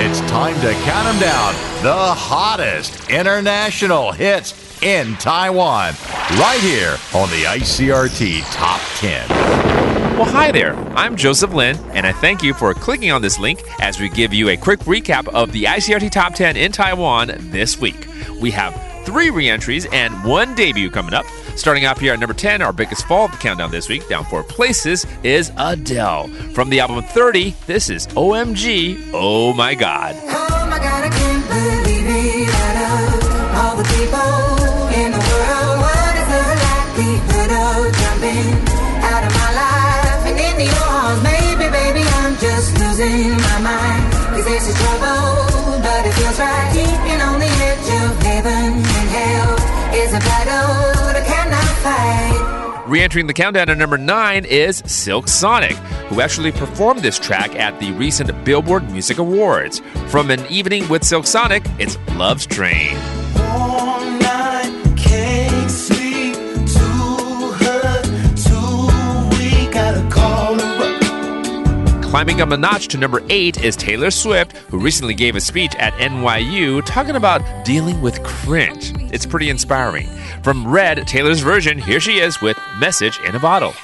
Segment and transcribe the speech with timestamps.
[0.00, 1.54] It's time to count them down.
[1.82, 5.94] The hottest international hits in Taiwan.
[6.38, 9.28] Right here on the ICRT Top 10.
[10.16, 10.76] Well, hi there.
[10.96, 14.32] I'm Joseph Lin, and I thank you for clicking on this link as we give
[14.32, 18.06] you a quick recap of the ICRT Top 10 in Taiwan this week.
[18.40, 21.26] We have three reentries and one debut coming up.
[21.58, 24.24] Starting off here at number 10, our biggest fall of the countdown this week, down
[24.24, 26.28] four places, is Adele.
[26.54, 30.14] From the album 30, this is OMG, Oh My God.
[30.22, 32.48] Oh my god, I can't believe it.
[33.58, 34.38] All the people
[35.02, 38.54] in the world, what is the likelihood of jumping
[39.02, 41.22] out of my life and into your arms?
[41.26, 44.18] Maybe, baby, I'm just losing my mind.
[44.46, 45.27] Cause trouble,
[52.88, 55.76] Re entering the countdown at number 9 is Silk Sonic,
[56.08, 59.80] who actually performed this track at the recent Billboard Music Awards.
[60.06, 63.17] From an evening with Silk Sonic, it's Love's Train.
[72.08, 75.74] Climbing up a notch to number 8 is Taylor Swift, who recently gave a speech
[75.76, 78.94] at NYU talking about dealing with cringe.
[79.12, 80.06] It's pretty inspiring.
[80.42, 83.74] From Red, Taylor's version, here she is with Message in a Bottle.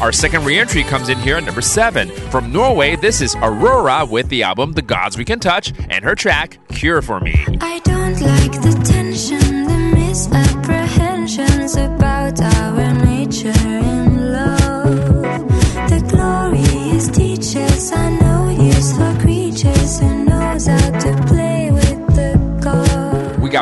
[0.00, 2.08] Our second re-entry comes in here at number 7.
[2.30, 6.14] From Norway, this is Aurora with the album The Gods We Can Touch and her
[6.14, 7.44] track Cure for Me.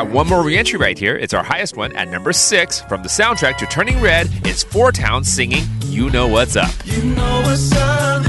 [0.05, 1.17] Got one more re-entry right here.
[1.17, 2.81] It's our highest one at number 6.
[2.83, 6.71] From the soundtrack to Turning Red, it's Four Towns singing You Know What's Up.
[6.85, 8.23] You know what's up.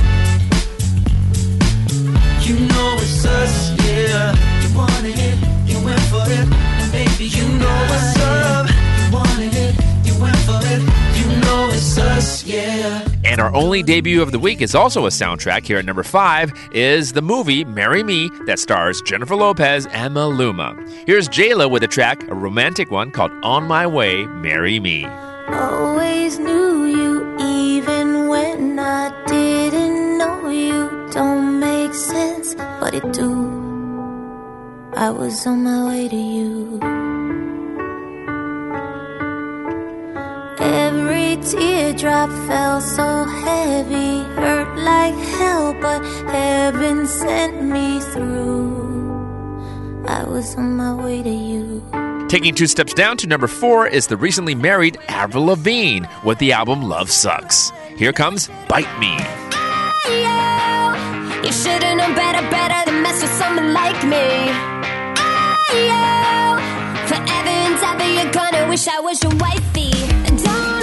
[2.42, 4.32] You know it's us, yeah.
[4.62, 6.59] You it, you went for it.
[13.50, 17.14] Our only debut of the week is also a soundtrack here at number 5 is
[17.14, 20.78] the movie Marry Me that stars Jennifer Lopez and Maluma.
[21.04, 25.04] Here's J.Lo with a track, a romantic one called On My Way, Marry Me.
[25.48, 31.08] Always knew you, even when I didn't know you.
[31.10, 33.32] Don't make sense, but it do.
[34.94, 37.09] I was on my way to you.
[41.42, 48.78] Teardrop fell so heavy, hurt like hell, but heaven sent me through.
[50.06, 51.82] I was on my way to you.
[52.28, 56.52] Taking two steps down to number 4 is the recently married Avril Lavigne with the
[56.52, 57.72] album Love Sux.
[57.96, 59.16] Here comes Bite Me.
[60.06, 64.52] Ayo, You should've known better, better than mess with someone like me.
[65.72, 66.60] Ayo,
[67.08, 69.90] Forever and ever, you're gonna wish I was your wifey.
[70.44, 70.80] Don't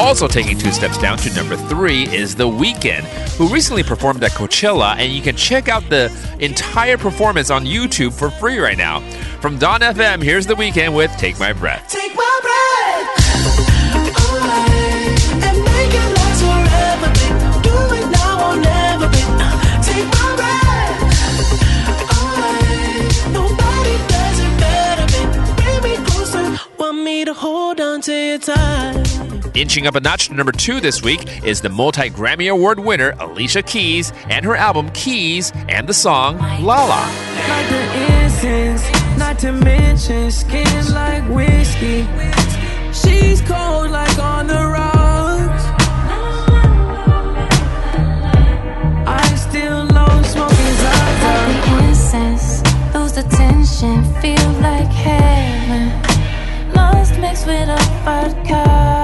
[0.00, 3.04] Also taking two steps down to number three is The Weeknd,
[3.36, 8.14] who recently performed at Coachella, and you can check out the entire performance on YouTube
[8.14, 9.00] for free right now.
[9.42, 11.86] From Dawn FM, here's The Weeknd with Take My Breath.
[11.88, 12.50] Take my breath
[27.32, 29.29] hold on to your tight.
[29.54, 33.14] Inching up a notch to number two this week is the multi Grammy Award winner
[33.18, 37.10] Alicia Keys and her album Keys and the song Lala.
[37.48, 42.06] like the incense, not to mention skin like whiskey.
[42.92, 45.64] She's cold like on the rocks.
[49.08, 51.34] I still know smoking Zaza.
[51.66, 56.72] The incense, lose the tension, feel like heaven.
[56.72, 58.99] Lost mixed with a vodka.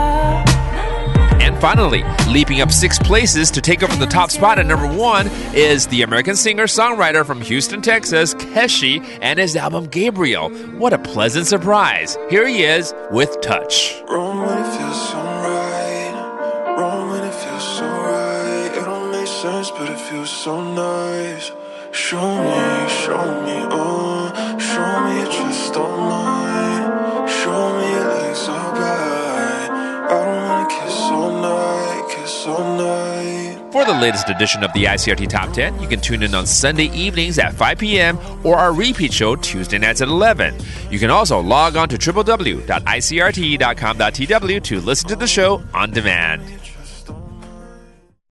[1.61, 5.87] Finally, leaping up six places to take over the top spot at number one is
[5.87, 10.51] the American singer songwriter from Houston, Texas, Keshi, and his album Gabriel.
[10.79, 12.19] What a pleasant surprise!
[12.29, 14.03] Here he is with Touch.
[14.09, 16.77] Wrong when it feels so right.
[16.79, 18.73] Wrong when it feels so right.
[18.77, 21.53] It don't make sense, but it feels so nice.
[21.93, 26.37] Show me, show me, oh, show me just don't mind.
[28.46, 28.46] For
[33.87, 37.39] the latest edition of the ICRT Top 10, you can tune in on Sunday evenings
[37.39, 38.19] at 5 p.m.
[38.45, 40.57] or our repeat show Tuesday nights at 11.
[40.91, 46.56] You can also log on to www.icrt.com.tw to listen to the show on demand.